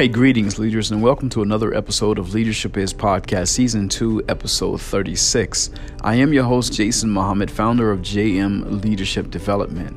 [0.00, 4.80] Hey, greetings, leaders, and welcome to another episode of Leadership Is Podcast, Season 2, Episode
[4.80, 5.68] 36.
[6.00, 9.94] I am your host, Jason Muhammad, founder of JM Leadership Development.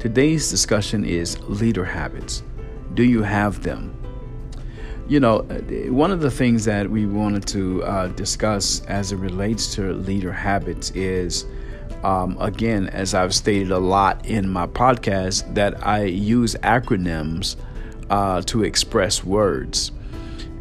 [0.00, 2.42] Today's discussion is leader habits.
[2.94, 3.94] Do you have them?
[5.06, 5.40] You know,
[5.90, 10.32] one of the things that we wanted to uh, discuss as it relates to leader
[10.32, 11.44] habits is.
[12.02, 17.56] Um, again, as I've stated a lot in my podcast, that I use acronyms
[18.12, 19.90] uh, to express words,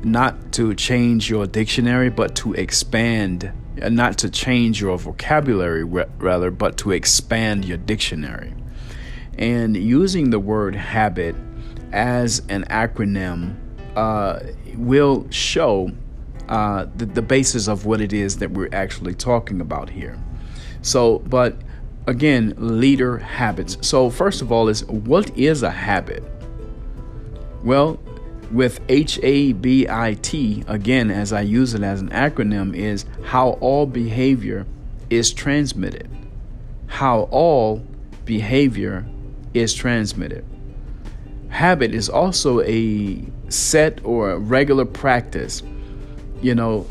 [0.06, 3.52] not to change your dictionary, but to expand,
[3.82, 8.54] uh, not to change your vocabulary, rather, but to expand your dictionary.
[9.38, 11.36] And using the word habit
[11.92, 13.58] as an acronym
[13.98, 14.40] uh,
[14.76, 15.92] will show
[16.48, 20.18] uh, the, the basis of what it is that we're actually talking about here.
[20.84, 21.58] So, but
[22.08, 23.78] again, leader habits.
[23.82, 26.24] So, first of all, is what is a habit?
[27.64, 28.00] Well,
[28.52, 33.06] with H A B I T, again, as I use it as an acronym, is
[33.24, 34.66] how all behavior
[35.10, 36.10] is transmitted.
[36.88, 37.86] How all
[38.26, 39.06] behavior
[39.54, 40.46] is transmitted.
[41.50, 45.64] Habit is also a set or a regular practice.
[46.42, 46.88] You know,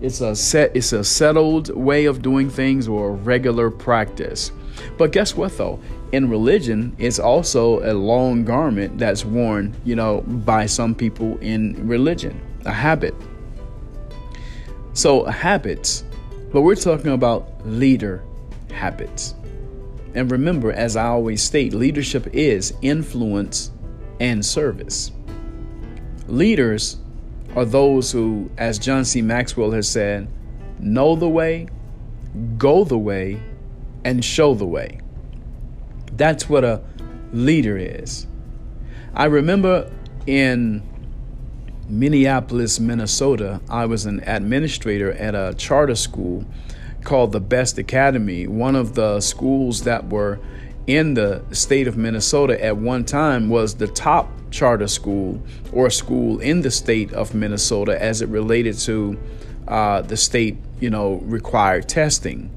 [0.00, 4.52] it's a set it's a settled way of doing things or a regular practice.
[4.98, 5.80] But guess what though?
[6.12, 11.86] in religion it's also a long garment that's worn, you know, by some people in
[11.86, 13.14] religion, a habit.
[14.92, 16.04] So, habits,
[16.52, 18.22] but we're talking about leader
[18.72, 19.34] habits.
[20.14, 23.70] And remember, as I always state, leadership is influence
[24.18, 25.12] and service.
[26.26, 26.96] Leaders
[27.54, 29.22] are those who, as John C.
[29.22, 30.28] Maxwell has said,
[30.80, 31.68] know the way,
[32.58, 33.40] go the way,
[34.04, 35.00] and show the way.
[36.12, 36.82] That's what a
[37.32, 38.26] leader is.
[39.14, 39.90] I remember
[40.26, 40.82] in
[41.88, 46.46] Minneapolis, Minnesota, I was an administrator at a charter school
[47.02, 50.38] called the Best Academy, one of the schools that were
[50.86, 56.40] in the state of Minnesota at one time was the top charter school or school
[56.40, 59.18] in the state of Minnesota as it related to
[59.68, 62.50] uh, the state, you know, required testing.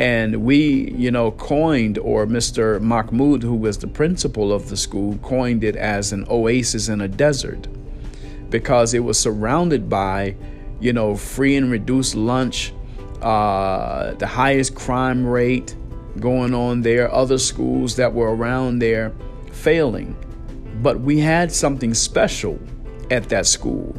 [0.00, 2.80] And we, you know, coined, or Mr.
[2.80, 7.08] Mahmoud, who was the principal of the school, coined it as an oasis in a
[7.08, 7.68] desert
[8.50, 10.36] because it was surrounded by,
[10.80, 12.72] you know, free and reduced lunch,
[13.22, 15.74] uh, the highest crime rate
[16.20, 19.12] going on there, other schools that were around there
[19.50, 20.16] failing.
[20.82, 22.58] But we had something special
[23.10, 23.94] at that school.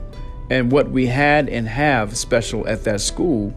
[0.50, 3.53] And what we had and have special at that school,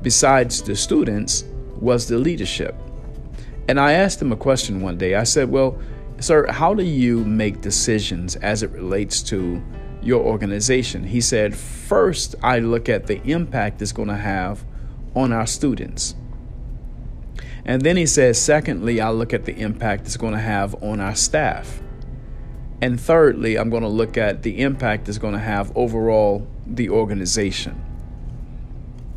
[0.00, 1.44] besides the students,
[1.82, 2.76] was the leadership.
[3.68, 5.16] And I asked him a question one day.
[5.16, 5.78] I said, Well,
[6.20, 9.62] sir, how do you make decisions as it relates to
[10.00, 11.04] your organization?
[11.04, 14.64] He said, First, I look at the impact it's going to have
[15.14, 16.14] on our students.
[17.64, 21.00] And then he says, Secondly, I look at the impact it's going to have on
[21.00, 21.80] our staff.
[22.80, 26.90] And thirdly, I'm going to look at the impact it's going to have overall the
[26.90, 27.91] organization.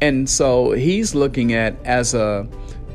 [0.06, 2.48] And so he's looking at as a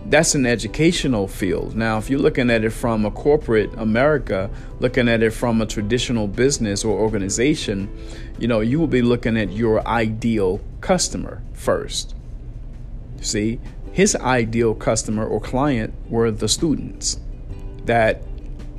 [0.07, 1.75] that's an educational field.
[1.75, 4.49] Now, if you're looking at it from a corporate America,
[4.79, 7.91] looking at it from a traditional business or organization,
[8.39, 12.15] you know, you will be looking at your ideal customer first.
[13.21, 13.59] See,
[13.91, 17.19] his ideal customer or client were the students
[17.87, 18.23] that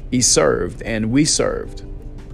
[0.09, 1.83] he served and we served.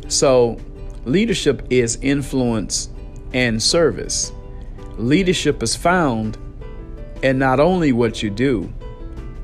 [0.10, 0.60] So,
[1.06, 2.90] leadership is influence
[3.34, 4.32] and service.
[4.98, 6.38] Leadership is found
[7.22, 8.72] in not only what you do,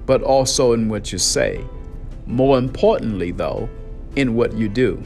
[0.06, 1.64] but also in what you say.
[2.26, 3.70] More importantly, though,
[4.16, 5.02] in what you do.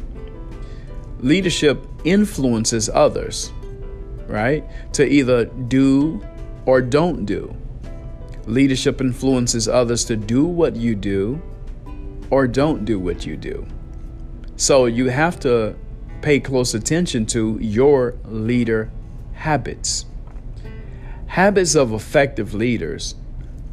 [1.20, 3.52] Leadership influences others,
[4.28, 4.64] right?
[4.94, 6.26] To either do
[6.66, 7.56] or don't do.
[8.46, 11.42] Leadership influences others to do what you do
[12.30, 13.66] or don't do what you do.
[14.56, 15.76] So you have to
[16.22, 18.92] pay close attention to your leader
[19.34, 20.07] habits.
[21.28, 23.16] Habits of effective leaders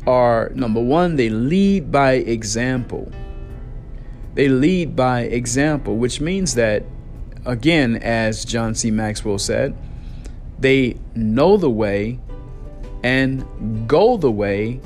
[0.06, 3.10] are number one, they lead by example.
[4.34, 6.84] They lead by example, which means that,
[7.46, 8.90] again, as John C.
[8.90, 9.76] Maxwell said,
[10.58, 12.18] they know the way
[13.02, 14.80] and go the way,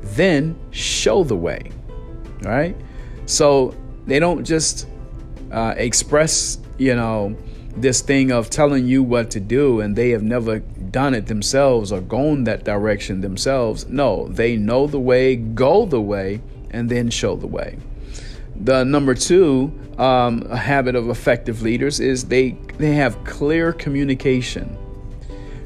[0.00, 1.70] then show the way.
[2.42, 2.76] Right?
[3.26, 3.74] So
[4.06, 4.88] they don't just
[5.52, 7.36] uh, express, you know,
[7.76, 10.60] this thing of telling you what to do and they have never
[10.92, 13.88] done it themselves or gone that direction themselves.
[13.88, 16.40] No, they know the way, go the way,
[16.70, 17.78] and then show the way.
[18.56, 24.76] The number two, um, habit of effective leaders is they they have clear communication.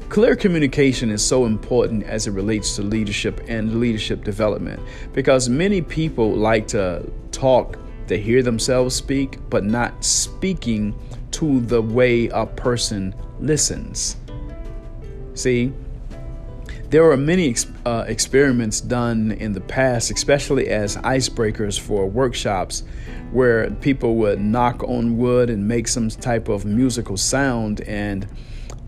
[0.09, 4.81] Clear communication is so important as it relates to leadership and leadership development
[5.13, 7.77] because many people like to talk
[8.07, 10.97] to hear themselves speak, but not speaking
[11.31, 14.15] to the way a person listens.
[15.37, 15.71] See,
[16.89, 17.55] there were many
[17.85, 22.83] uh, experiments done in the past, especially as icebreakers for workshops,
[23.31, 28.27] where people would knock on wood and make some type of musical sound and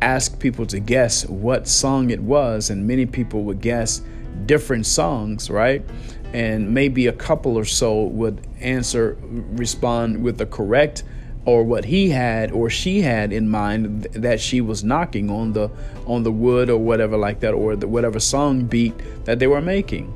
[0.01, 2.71] ask people to guess what song it was.
[2.71, 4.01] And many people would guess
[4.47, 5.85] different songs, right?
[6.33, 11.03] And maybe a couple or so would answer, respond with the correct
[11.45, 15.69] or what he had or she had in mind that she was knocking on the
[16.05, 18.93] on the wood or whatever like that or the, whatever song beat
[19.25, 20.13] that they were making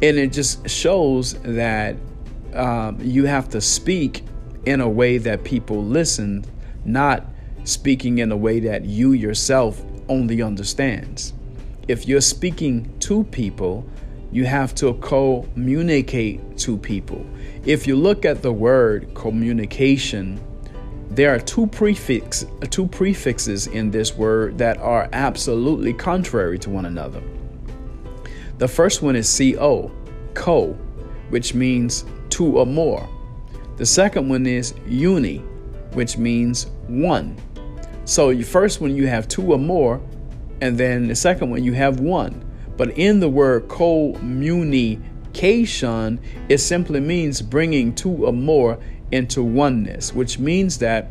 [0.00, 1.96] and it just shows that
[2.54, 4.24] um, you have to speak
[4.64, 6.44] in a way that people listen
[6.84, 7.26] not
[7.64, 11.34] speaking in a way that you yourself only understands
[11.88, 13.84] if you're speaking to people
[14.30, 17.24] you have to communicate to people.
[17.68, 20.40] If you look at the word communication,
[21.10, 26.86] there are two prefix two prefixes in this word that are absolutely contrary to one
[26.86, 27.20] another.
[28.56, 29.92] The first one is co,
[30.32, 30.68] co,
[31.28, 33.06] which means two or more.
[33.76, 35.40] The second one is uni,
[35.92, 37.36] which means one.
[38.06, 40.00] So you first one you have two or more,
[40.62, 42.50] and then the second one you have one.
[42.78, 43.68] But in the word
[45.32, 48.78] communication, it simply means bringing two or more
[49.10, 51.10] into oneness, which means that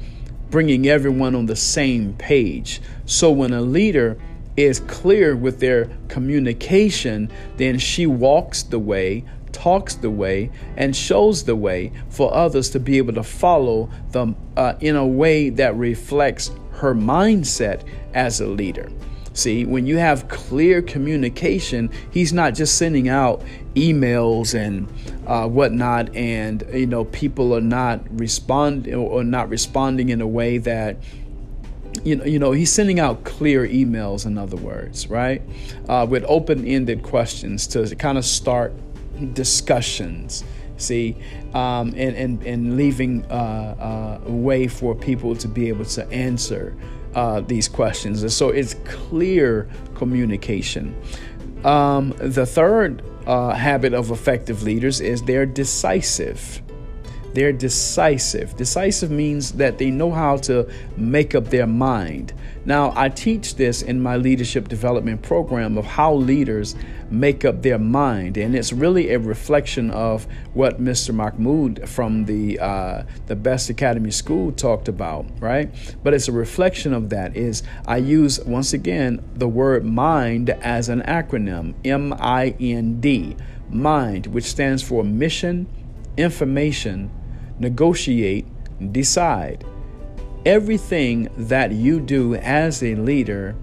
[0.50, 2.82] bringing everyone on the same page.
[3.06, 4.18] So when a leader
[4.56, 11.44] is clear with their communication, then she walks the way, talks the way, and shows
[11.44, 15.76] the way for others to be able to follow them uh, in a way that
[15.76, 17.84] reflects her mindset
[18.14, 18.90] as a leader.
[19.38, 23.44] See, when you have clear communication, he's not just sending out
[23.76, 24.88] emails and
[25.28, 30.58] uh, whatnot, and you know people are not respond or not responding in a way
[30.58, 30.98] that
[32.04, 35.44] you know, you know, he's sending out clear emails, in other words, right?
[35.88, 38.74] Uh, with open ended questions to kind of start
[39.34, 40.44] discussions,
[40.78, 41.16] see,
[41.54, 46.10] um, and, and, and leaving uh, uh, a way for people to be able to
[46.10, 46.76] answer
[47.16, 48.22] uh, these questions.
[48.22, 50.96] And so it's clear communication.
[51.64, 56.62] Um, the third uh, habit of effective leaders is they're decisive.
[57.34, 58.56] They're decisive.
[58.56, 62.34] Decisive means that they know how to make up their mind.
[62.66, 66.76] Now, I teach this in my leadership development program of how leaders
[67.10, 71.14] make up their mind, and it's really a reflection of what Mr.
[71.14, 75.74] Mahmoud from the uh, the Best Academy School talked about, right?
[76.04, 77.38] But it's a reflection of that.
[77.38, 83.38] Is I use once again the word mind as an acronym, M I N D,
[83.70, 85.68] mind, which stands for mission,
[86.18, 87.12] information,
[87.60, 88.46] negotiate,
[88.92, 89.66] decide.
[90.46, 93.56] Everything that you do as a leader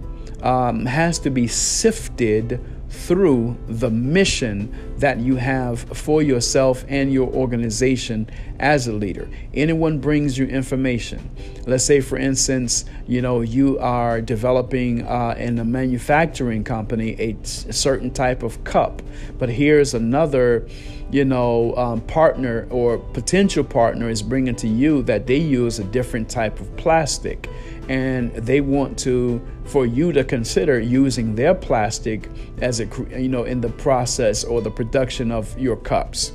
[0.42, 7.28] um, has to be sifted through the mission that you have for yourself and your
[7.32, 8.28] organization
[8.60, 9.28] as a leader.
[9.52, 11.30] Anyone brings you information.
[11.66, 17.36] Let's say, for instance, you know you are developing uh, in a manufacturing company a,
[17.68, 19.02] a certain type of cup,
[19.38, 20.66] but here's another
[21.10, 25.84] you know, um, partner or potential partner is bringing to you that they use a
[25.84, 27.48] different type of plastic
[27.88, 32.28] and they want to for you to consider using their plastic
[32.60, 36.32] as a you know in the process or the production of your cups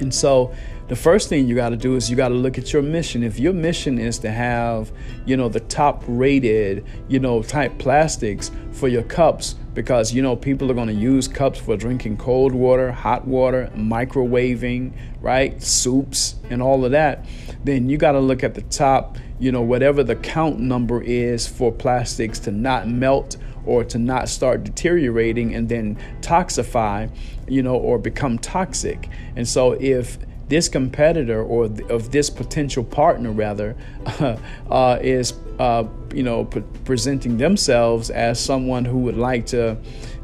[0.00, 0.54] and so
[0.88, 3.22] the first thing you got to do is you got to look at your mission.
[3.22, 4.90] If your mission is to have,
[5.26, 10.34] you know, the top rated, you know, type plastics for your cups, because, you know,
[10.34, 15.62] people are going to use cups for drinking cold water, hot water, microwaving, right?
[15.62, 17.26] Soups and all of that,
[17.64, 21.46] then you got to look at the top, you know, whatever the count number is
[21.46, 27.10] for plastics to not melt or to not start deteriorating and then toxify,
[27.46, 29.10] you know, or become toxic.
[29.36, 30.18] And so if
[30.48, 33.76] this competitor or of this potential partner rather
[34.70, 36.44] uh, is uh, you know
[36.84, 39.76] presenting themselves as someone who would like to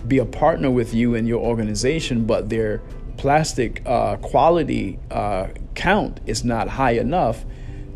[0.06, 2.80] be a partner with you in your organization but their
[3.16, 7.44] plastic uh, quality uh, count is not high enough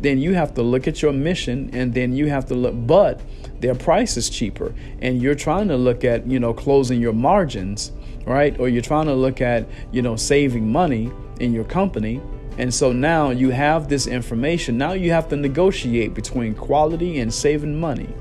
[0.01, 3.21] then you have to look at your mission and then you have to look but
[3.59, 4.73] their price is cheaper.
[5.01, 7.91] And you're trying to look at you know closing your margins
[8.29, 8.59] right?
[8.59, 12.21] Or you're trying to look at you know saving money in your company
[12.59, 14.77] And so now you have this information.
[14.77, 18.13] Now you have to negotiate between quality and saving money,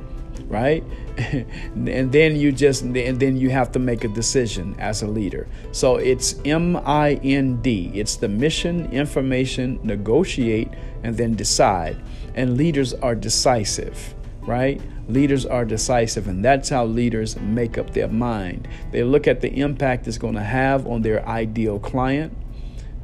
[0.47, 0.85] right?
[1.75, 5.49] and then you just and then you have to make a decision as a leader.
[5.73, 7.91] So it's M I N D.
[7.93, 10.71] It's the mission, information, negotiate,
[11.03, 12.01] and then decide.
[12.37, 14.81] And leaders are decisive, right?
[15.09, 18.69] Leaders are decisive, and that's how leaders make up their mind.
[18.93, 22.33] They look at the impact it's going to have on their ideal client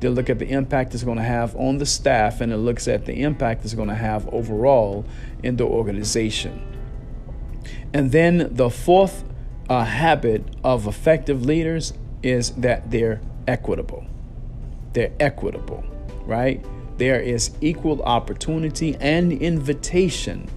[0.05, 2.87] they look at the impact it's going to have on the staff and it looks
[2.87, 5.07] at the impact it's going to have overall
[5.43, 6.61] in the organization.
[7.95, 9.25] And then the fourth
[9.71, 14.05] uh, habit of effective leaders is that they're equitable.
[14.93, 15.83] They're equitable,
[16.27, 16.63] right?
[16.99, 20.51] There is equal opportunity and invitation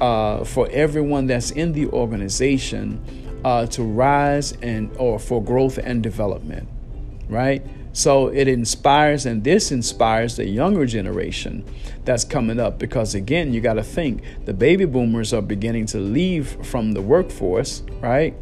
[0.00, 3.00] uh, for everyone that's in the organization
[3.44, 6.68] uh, to rise and or for growth and development,
[7.28, 7.64] right?
[7.92, 11.64] So it inspires and this inspires the younger generation
[12.04, 15.98] that's coming up because again, you got to think the baby boomers are beginning to
[15.98, 18.34] leave from the workforce, right?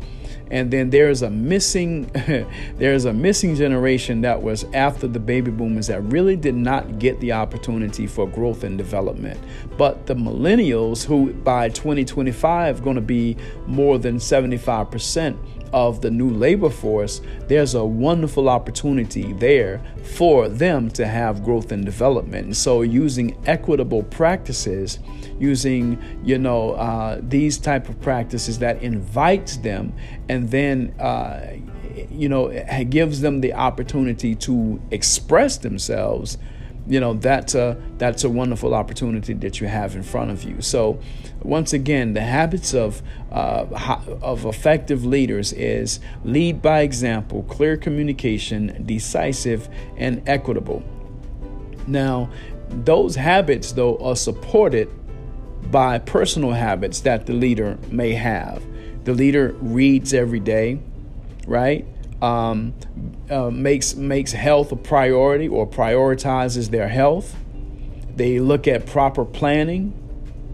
[0.51, 2.11] And then there's a missing
[2.77, 7.19] there's a missing generation that was after the baby boomers that really did not get
[7.21, 9.41] the opportunity for growth and development.
[9.77, 13.37] But the millennials who by 2025 going to be
[13.67, 15.37] more than 75%
[15.77, 19.79] of the new labor force, there's a wonderful opportunity there
[20.17, 22.57] for them to have growth and development.
[22.57, 24.99] So, using equitable practices,
[25.39, 29.93] using you know uh, these type of practices that invites them,
[30.31, 31.53] and then uh,
[32.11, 32.49] you know
[32.89, 36.39] gives them the opportunity to express themselves
[36.87, 40.61] you know that's a that's a wonderful opportunity that you have in front of you.
[40.61, 41.01] So
[41.43, 43.03] once again the habits of
[43.33, 43.67] uh,
[44.23, 50.83] of effective leaders is lead by example clear communication decisive and equitable.
[51.87, 52.31] Now
[52.69, 54.89] those habits though are supported
[55.71, 58.63] by personal habits that the leader may have.
[59.05, 60.81] The leader reads every day
[61.47, 61.87] right
[62.23, 62.75] um,
[63.31, 67.37] uh, makes makes health a priority or prioritizes their health.
[68.15, 69.93] They look at proper planning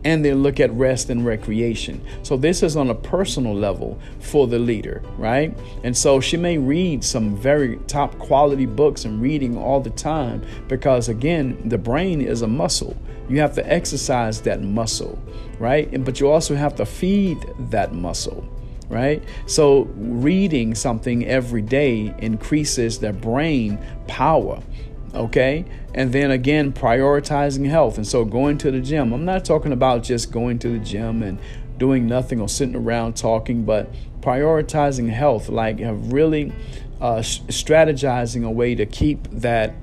[0.04, 2.04] and they look at rest and recreation.
[2.23, 5.57] So this is on a personal level for the leader, right?
[5.85, 10.45] And so she may read some very top quality books and reading all the time
[10.66, 12.97] because again, the brain is a muscle.
[13.28, 15.19] You have to exercise that muscle,
[15.61, 15.90] right?
[15.92, 17.38] And but you also have to feed
[17.71, 18.49] that muscle
[18.89, 19.23] right?
[19.47, 24.62] So, reading something every day increases their brain power,
[25.15, 25.65] okay?
[25.95, 27.97] And then again, prioritizing health.
[27.97, 31.23] And so, going to the gym, I'm not talking about just going to the gym
[31.23, 31.39] and
[31.79, 36.53] doing nothing or sitting around talking, but prioritizing health, like really
[37.01, 39.75] uh, strategizing a way to keep that.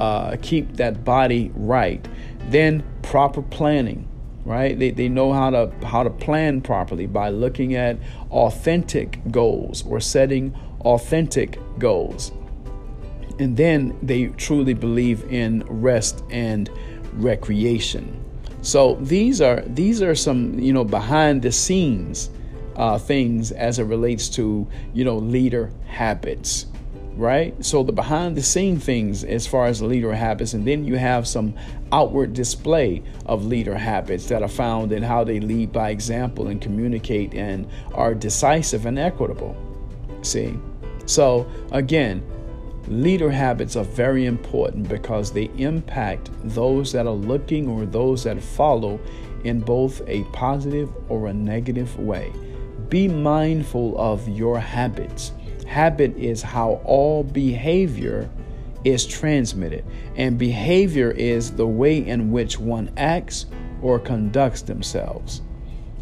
[0.00, 2.08] Uh, keep that body right.
[2.48, 4.08] Then proper planning
[4.44, 4.78] right?
[4.78, 7.98] They, they know how to how to plan properly by looking at
[8.30, 12.32] authentic goals or setting authentic goals.
[13.38, 16.70] And then they truly believe in rest and
[17.14, 18.22] recreation.
[18.62, 22.30] So these are these are some you know behind the scenes
[22.76, 26.66] uh, things as it relates to you know leader habits
[27.16, 27.54] right?
[27.64, 31.26] So the behind the scene things as far as leader habits, and then you have
[31.26, 31.54] some
[31.90, 36.60] outward display of leader habits that are found in how they lead by example and
[36.60, 39.56] communicate and are decisive and equitable.
[40.22, 40.58] See?
[41.06, 42.24] So again,
[42.88, 48.42] leader habits are very important because they impact those that are looking or those that
[48.42, 49.00] follow
[49.44, 52.32] in both a positive or a negative way.
[52.88, 55.32] Be mindful of your habits
[55.66, 58.28] Habit is how all behavior
[58.84, 59.84] is transmitted,
[60.16, 63.46] and behavior is the way in which one acts
[63.80, 65.42] or conducts themselves.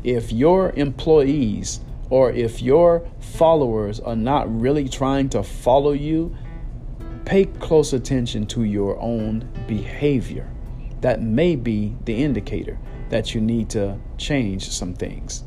[0.02, 6.36] If your employees or if your followers are not really trying to follow you,
[7.24, 10.50] pay close attention to your own behavior.
[11.02, 12.78] That may be the indicator
[13.10, 15.44] that you need to change some things.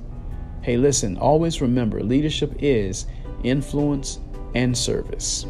[0.62, 3.05] Hey, listen, always remember leadership is
[3.44, 4.20] influence,
[4.56, 5.46] and service.